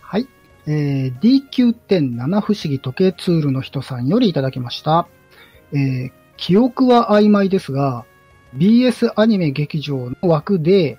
[0.02, 0.28] はい。
[0.66, 5.08] えー、DQ.7 不思議時計ツールの人さんよりいただきました。
[5.72, 8.06] えー、記憶は曖昧ですが、
[8.58, 10.98] BS アニメ劇場の枠で、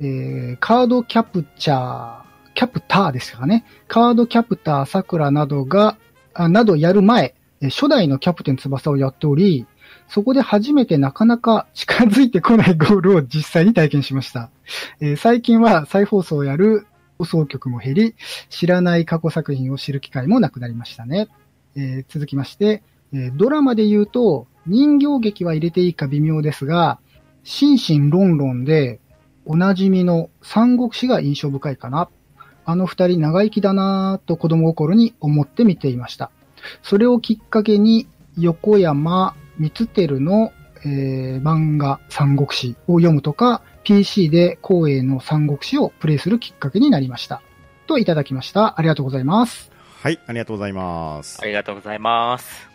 [0.00, 2.22] えー、カードキャプチャー、
[2.54, 3.64] キャプターですかね。
[3.86, 5.96] カードキャプター桜などが、
[6.32, 9.64] あなどやる前、えー初代のキャプテン翼をやっており、
[10.08, 14.50] そこで初めてなかなか近づいてこないゴールを実際に体験しました。
[15.00, 16.86] えー最近は再放送をやる
[17.18, 18.14] 放送局も減り、
[18.48, 21.28] 知らない過去作品を知る機会もなくなりましたね。
[21.76, 26.98] えー続きまして、えドラマで言うと、人形劇は入れていいか微妙ですが、
[27.42, 29.00] 心身論論で、
[29.46, 32.08] おなじみの三国志が印象深いかな。
[32.64, 36.30] あの二人長生きだなぁと子供心に思って見ていました。
[36.82, 38.06] それをきっかけに、
[38.38, 40.52] 横山光輝の、
[40.84, 47.42] えー漫画三国志を読むとか、PC で光栄の三国志をプレイするきっかけになりました。
[47.86, 48.78] といただきました。
[48.78, 49.70] ありがとうございます。
[50.00, 51.46] はい、ありがとうございますあ。
[51.46, 52.68] りがとうございます。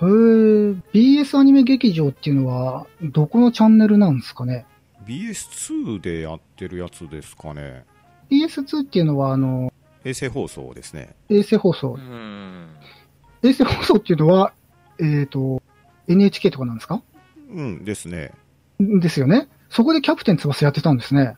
[0.00, 4.66] へー BS アニメ劇場っていうのは、どこのチャンネルなんですかね
[5.06, 7.84] ？BS2 でやってるやつですかね。
[8.30, 9.72] ?BS2 っていうのは、あの、
[10.04, 11.14] 衛星放送ですね。
[11.28, 11.98] 衛星放送う。
[11.98, 12.68] ん。
[13.42, 14.52] 衛星放送っていうのは、
[15.00, 15.62] えっ、と、
[16.08, 17.02] NHK とかなんですか？
[17.50, 18.32] うんですね。
[18.80, 19.48] ですよね。
[19.68, 21.36] そこでキャプテン翼やってたんですね。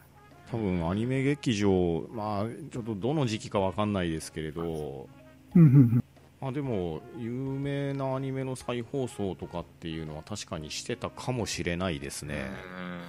[0.50, 5.09] 多分アニメ劇場、まあ、ちょっとどの時期かわかんないですけれど、
[5.54, 6.04] うんうんうん
[6.40, 12.46] まあ、でも、有名なアニメの再放送とかっていうのは確かにしてたかもしれないですね。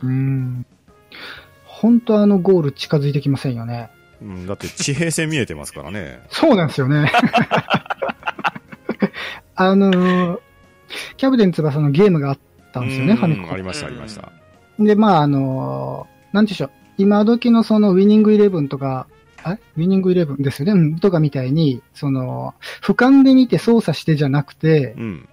[0.04, 0.66] うーん。
[1.64, 3.90] 本当あのゴール近づいてきませんよね。
[4.22, 6.22] うん、だって地平線見えてますからね。
[6.30, 7.10] そうなんですよね。
[9.56, 10.40] あのー
[11.18, 12.40] キャプテン翼のゲームがあっ
[12.74, 14.32] たんですよね、うんファミコンありました、ありました。
[14.80, 16.72] で、まあ、あのーなんていうんでしょう。
[16.98, 19.08] 今時のそのウィニングイレブンとか、
[19.42, 19.60] あれ？
[19.78, 20.74] ウィニングイレブンですよね？
[20.74, 25.30] うんとかみたいに、その、俯瞰で見て操作してじゃなくて、うん。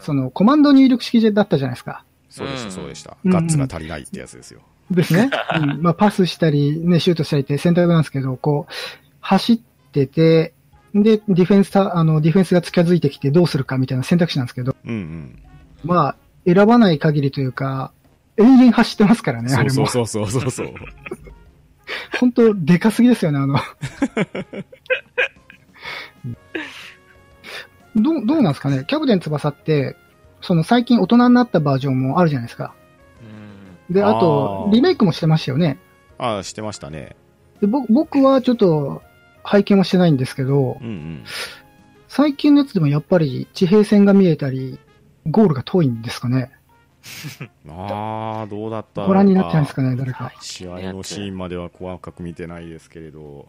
[0.00, 2.04] その、コマンド入力式だったじゃないですか。
[2.30, 3.16] そうでした、うんそうでした。
[3.24, 4.60] うんガッツが足りないってやつですよ。
[4.90, 5.30] ですね。
[5.54, 8.72] うん、まあ、パスしたり、ね、シュートしたりって選択なんですけど、こう、
[9.20, 9.60] 走っ
[9.92, 10.52] てて、
[10.94, 15.42] で、ディフェンスた、あの、ディフェンスが近づいてきてどうするかみたいな選択肢なんですけど、うんうん。
[15.84, 17.92] まあ、選ばない限りというか、
[18.36, 19.86] 永遠走ってますからね、あれも。
[19.86, 20.74] そうそうそうそう。
[22.18, 23.58] 本当でかすぎですよね、あの。
[27.96, 28.84] どう、どうなんですかね？
[28.86, 29.96] キャプテン翼って、
[30.40, 32.72] その最近大人になったバージョンもあるじゃないですか。
[33.22, 35.78] うんで、ああと、ーリメイクもしてましたよね。
[36.18, 37.16] ああ、してましたね。
[37.60, 39.02] でぼ僕はちょっと
[39.50, 41.24] 拝見はしてないんですけどう、んうん。
[42.06, 44.78] 最近のやつでもやっぱり地平線が見えたり、
[45.26, 46.52] ゴールが遠いんですかね
[47.68, 50.32] ああ、どうだったご覧になってないですかね、誰か。
[50.40, 53.48] 試合のシーンまでは細かく見てないですけれど、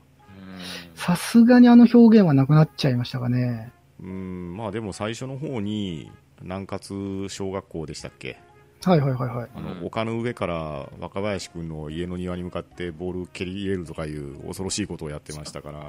[0.96, 3.72] さすがにあの表現はなくなっちゃいましたかね。
[4.02, 6.12] うん、まあでも最初の方に、
[6.42, 8.40] 南葛小学校でしたっけ
[8.84, 9.50] はいはいはいはい。
[9.56, 15.80] あの、うん丘の上から若林くんの家の庭に向かってボール蹴り入れるとかいう恐ろしいことをやってましたから、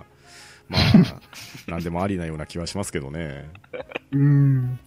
[0.68, 3.50] まあ、 なんでもありなような気はしますけどね。
[4.12, 4.78] うん。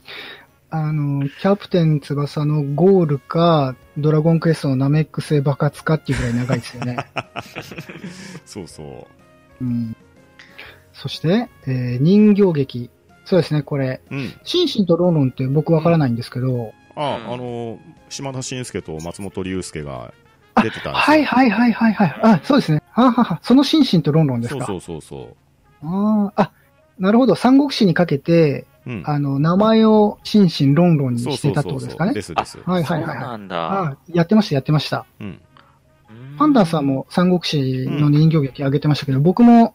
[0.70, 6.98] あの、キャプテン翼のゴールか、ドラゴンクエストのナメック星爆発かっていうぐらい長いですよね。
[8.46, 9.08] そうそ
[9.62, 9.96] うん。
[10.92, 12.90] そして、えー人形劇。
[13.26, 14.02] そうですね、これ。
[14.12, 14.16] う。
[14.16, 14.34] うん。
[14.44, 17.80] シンシンとロンロンって僕わからないんですけど、あ、うんあの、
[18.10, 20.12] 島田紳介と松本龍介が
[20.56, 22.20] あ出てたんですよはいはいはいはいはい。
[22.24, 22.82] あ、そうですね。
[22.92, 23.40] ははは。
[23.44, 24.66] そのシンシンとロンロンですか？
[24.66, 25.36] そうそうそうそ
[25.84, 26.52] あーあ、
[26.98, 27.36] なるほど。
[27.36, 28.92] 三国志にかけて、う。
[28.92, 29.04] うん。
[29.06, 31.98] あの、名前をシンシンロンロンにそうしてたってそうそうそう。
[31.98, 32.36] ことですかね。
[32.36, 32.52] ですです。
[32.54, 33.28] そうはいはいはいはい。
[33.28, 33.82] なんだ。
[33.84, 35.06] あやってました、やってました。
[35.20, 35.42] うん。
[36.38, 39.74] パンダさんも三国志の人形劇上げてましたけど、僕も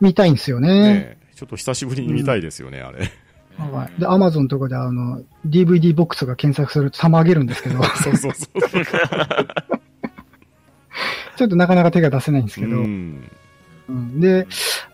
[0.00, 0.68] 見たいんですよね。
[0.68, 3.10] ねえちょっと久しぶりに見たいですよね、あれ。
[3.58, 4.00] うんはい。
[4.00, 8.60] で、アマゾンとかであの、DVD ボックスが検索すると玉上げるんですけど、 そうそうそう。
[11.36, 13.30] ちょっとなかなか手が出せないんですけど、うん。
[13.88, 14.46] うんで、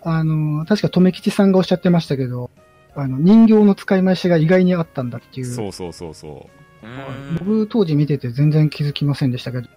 [0.03, 2.51] あの、確か留吉さんがおっしゃってましたけど、
[2.95, 5.47] あの、人形の使い回しが意外にあったんだっていう。
[5.47, 6.49] そうそうそうそ
[6.83, 9.69] うん僕当時見てて全然気づきませんでしたけど、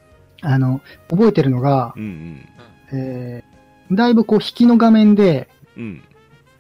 [0.42, 2.00] あの、覚えてるのがう。
[2.00, 2.40] う、ん
[2.92, 6.04] えー、だいぶこう引きの画面で、うん。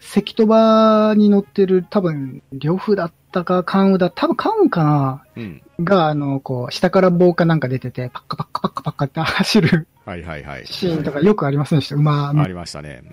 [0.05, 0.09] うん。
[0.11, 5.25] 関戸場に乗ってる多分、呂布だったか関羽だ、多分関羽かな？
[5.35, 5.62] うん。
[5.79, 10.67] が、あの、こう、下から棒かなんか出てて、パッカパッカパッカパッカって走るはいはいはい。
[10.67, 11.95] シーンとかよくありませんでした？
[11.95, 13.03] 馬、ありましたね。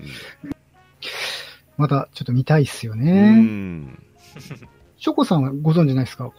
[1.78, 3.30] またちょっと見たいっすようね。
[3.40, 4.03] ん。
[4.99, 6.30] ショコさんはご存知ないですか？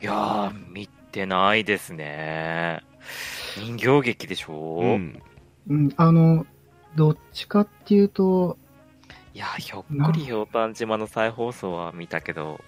[0.00, 2.82] いやー、見てないですね。
[3.58, 5.22] 人形劇でしうょ、ん。
[5.68, 6.46] うん、あの、
[6.96, 8.56] どっちかっていうと、
[9.38, 12.60] いや、ひょっこりひょうたん島の再放送は見たけど、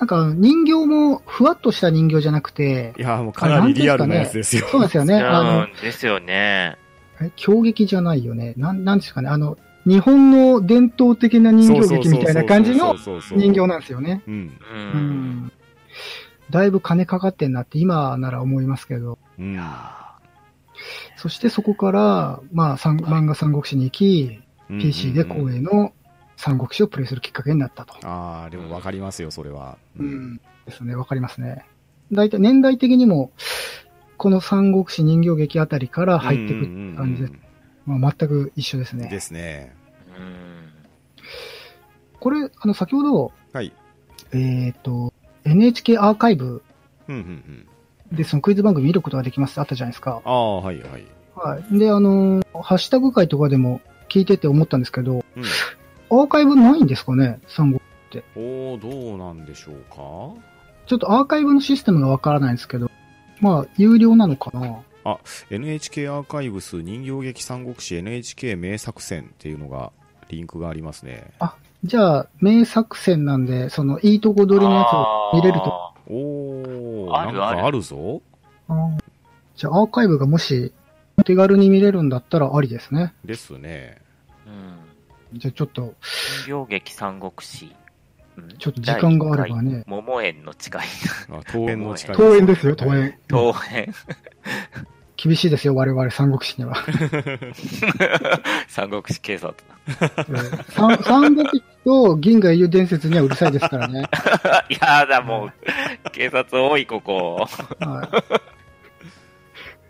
[0.00, 4.66] なんか人形もふわっとした人形じゃなくてい、や、もうかなりリアルなやつですよ。
[4.66, 5.22] そうですよね。
[5.22, 6.76] あのう、ん、ですよね。
[7.20, 8.54] え狂劇じゃないよね。
[8.56, 9.28] なん、なんですかね。
[9.28, 14.24] あの、日本の伝統的な人形劇みたいな感じの人形なんですよね。
[14.26, 14.30] う。
[14.32, 14.58] うん。
[14.72, 15.00] うん
[15.44, 15.52] ん。
[16.50, 19.60] だいぶ金かかってんなって今なら思いますけど、うん。
[21.14, 24.43] そしてそこから、まあ、三漫画三国志に行き、うん
[24.78, 25.92] PC で光栄の
[26.36, 27.94] 三国志をプレイするきっかけになったと。
[28.06, 29.78] ああ、でもわかりますよ、それは。
[29.98, 30.40] うん。
[30.66, 31.66] ですね、わかりますね。
[32.12, 33.32] 大体、年代的にも、
[34.16, 37.32] この三国志人形劇あたりから入ってくる感じです。
[37.86, 39.08] まあ、全く一緒ですね。
[39.08, 39.74] ですね。
[40.18, 40.68] うん。
[42.20, 43.72] これ、あの、先ほど、はい。
[44.32, 45.12] えっ、と、
[45.44, 46.62] NHK アーカイブ
[47.08, 48.16] うんうんうん。
[48.16, 50.22] でそのクイズ番組見ることができますってあったじゃないですか。
[50.24, 51.04] ああ、はいはい。
[51.34, 51.78] はい。
[51.78, 53.80] で、あのーハッシュタグ会とかでも
[54.14, 55.44] 聞いてて思ったんですけど、うん。
[56.10, 57.80] アーカイブないんですかね三国。
[58.36, 59.96] おおどうなんでしょうか？
[60.86, 62.88] ちょっとアーカイブのシステムがわからないんですけど、
[63.40, 64.78] まあ、有料なのかな
[65.50, 69.90] NHK アーカイブス人形劇三国志 NHK 名作戦っていうのが
[70.28, 71.30] リンクがありますね
[71.82, 75.66] じゃあ、名作戦なんで、その、いいとこ取りのやつを見れると。
[75.66, 78.22] あおおなんあるあるかあるぞ
[78.68, 79.02] あー
[79.56, 80.72] じゃあ、アーカイブがもし、
[81.26, 83.12] 手軽に見れるんだったらありですね。
[83.24, 84.03] ですねー
[84.46, 85.38] うん。
[85.38, 85.94] じゃあ、ちょっと、
[86.46, 87.74] 人形劇三国志。
[88.36, 88.48] うん？
[88.58, 90.80] ちょっと時間があればね第一回桃園の誓い。
[91.30, 93.18] あ桃園の近い登園ですよ、登園。
[93.30, 93.94] 桃園。
[95.16, 96.74] 厳しいですよ、我々三国志には。
[98.68, 99.54] 三国志警察。
[100.70, 104.08] 三三国志と銀河英雄伝説にはうるさいですからね。
[104.80, 107.46] やだ、もう、警察多い、ここ。
[107.80, 108.24] は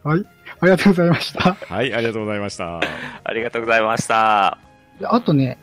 [0.04, 0.08] い。
[0.08, 0.26] はい。
[0.60, 1.54] ありがとうございました。
[1.54, 2.80] はいありがとうございました
[3.24, 4.58] ありがとうございました。
[5.00, 5.58] であとね、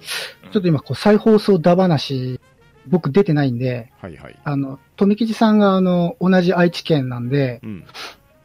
[0.52, 2.40] ちょっと今、こう、再放送だ話、
[2.88, 7.84] 僕出てないんで、はいはいあの、富吉さんが、あの、同じ愛知県なんで、うん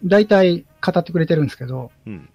[0.05, 2.29] 大体語ってくれてるんですけど、うん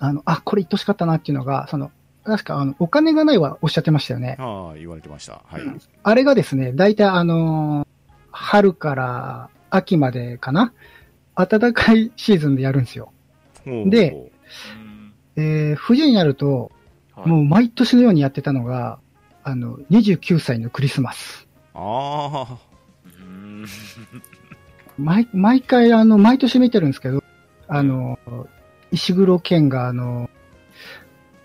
[0.00, 1.90] あの、あ、これ言ってほしかったなっていうのが、その、
[2.24, 4.36] 確か、あの、お金がないはおっしゃってましたよね。
[4.38, 5.62] ああ言われてましたはい
[6.02, 7.88] あれがですね、大体あのー
[8.30, 10.72] 春から秋までかな
[11.34, 13.12] 暖かいシーズンでやるんですよ。
[13.90, 14.30] で
[15.38, 16.72] えー、冬になると、
[17.14, 17.28] はい。
[17.28, 18.98] もう毎年のようにやってたのが、
[19.44, 21.46] あの、29歳のクリスマス。
[21.74, 22.58] うああ
[23.04, 23.64] うん。
[24.98, 27.22] 毎、毎回、あの、毎年見てるんですけど、
[27.68, 28.18] あの、
[28.90, 30.28] 石黒賢が、あの、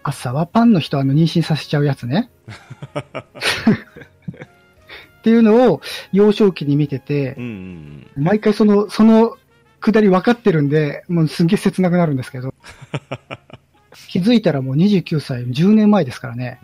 [0.01, 2.29] 朝はパンの人あの妊娠させちゃうやつね。
[5.19, 7.43] っていうのを幼少期に見ててう、ん
[8.17, 8.23] うん。
[8.23, 9.37] 毎回その、その
[9.83, 12.55] くだり分かってるんで、もうすんげえ切なくなるんですけど。
[14.07, 16.61] 気づいたらもう29歳、10年前ですからね。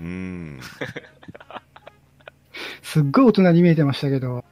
[2.82, 4.46] すっごい大人に見えてましたけど、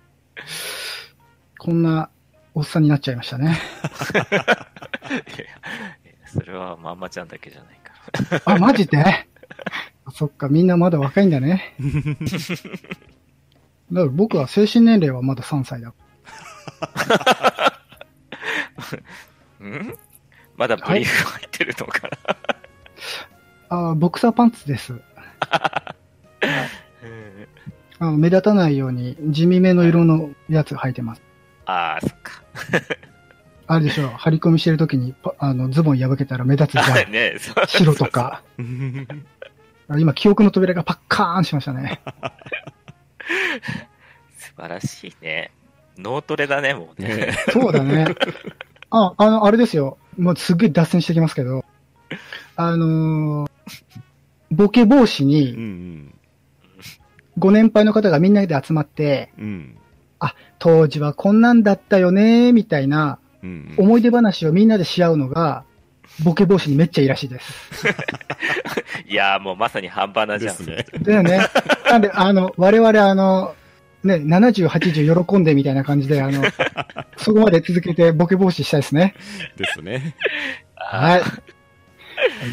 [1.57, 2.09] こんな
[2.53, 3.57] おっさんになっちゃいましたね。
[6.28, 7.93] それはまんまちゃんだけじゃないか
[8.45, 8.53] ら。
[8.53, 9.30] あ、マジで？
[10.13, 11.74] そっか、みんなまだ若いんだね。
[13.93, 15.93] だから僕は精神年齢はまだ3歳だ。
[19.64, 19.97] ん？
[20.55, 22.18] まだブリーフ入ってるのかな、
[23.91, 24.93] あボクサーパンツです。
[24.93, 25.01] うん
[27.99, 31.22] あの目立たないように地味めの色のやつ履いてます。
[31.66, 32.43] ああ、そっか。
[33.66, 37.12] あれでしょ、張り込みしてる時にパあのズボン破けたら目立つじゃん。
[37.12, 38.43] ねそう白とか。
[39.89, 41.99] あ今、記憶の扉がパッカーンしましたね。
[44.38, 45.51] 素晴らしいね。
[45.98, 47.08] 脳トレだね、もうね。
[47.16, 48.08] ね そうだね。
[48.89, 49.98] あ、あの、あれですよ。
[50.18, 51.66] もうすっげえ脱線してきますけど、
[52.56, 53.52] あのー
[54.50, 56.14] ボケ防止うんうにん
[57.38, 59.74] ご年配の方がみんなで集まって、うん
[60.60, 65.66] 当時はこんなんだったよね、みたいなうん思い出話をみんなでし合うのが、
[66.24, 67.88] ボケ防止にめっちゃいいらしいです。
[69.08, 70.58] いやーもうまさに半端なじゃん。
[70.58, 71.41] ですねだよね。
[71.89, 73.54] なんで、あの、我々あの、
[74.04, 76.43] ね、70、80喜んでみたいな感じで、あの、
[77.18, 79.16] そこまで続けてボケ防止したいですね。
[79.58, 80.16] ですね
[80.76, 81.22] はい。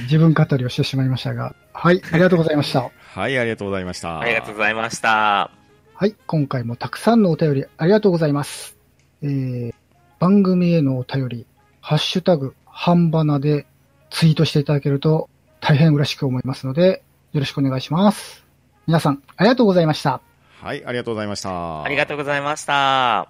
[0.05, 1.55] 自分語りをしてしまいましたが。
[1.73, 2.91] はい、ありがとうございました。
[3.15, 5.51] はいありがとうございましたありがとうございました。
[5.95, 8.77] はい、今回もたくさんのお便りありがとうございます。
[9.23, 9.75] えー、
[10.19, 11.47] 番組へのお便り、
[11.81, 13.67] ハッシュタグ、半ばなで
[14.11, 15.31] ツイートしていただけると
[15.61, 18.45] 大変嬉しく思いますので、よろしくお願いします。
[18.89, 20.21] 皆さん、ありがとうございました。
[20.65, 21.83] はいありがとうございました。
[21.83, 23.29] ありがとうございました。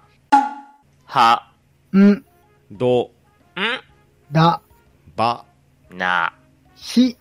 [1.03, 1.51] は、
[1.91, 2.23] ん、
[2.71, 3.11] ど。
[3.59, 3.61] ん、
[4.31, 4.61] だ、
[5.17, 5.43] ば。
[5.91, 6.33] な、
[6.77, 7.17] し、